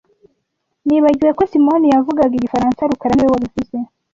Nibagiwe 0.85 1.31
ko 1.37 1.43
Simoni 1.51 1.85
yavugaga 1.93 2.33
Igifaransa 2.35 2.89
rukara 2.89 3.13
niwe 3.15 3.31
wabivuze 3.33 3.77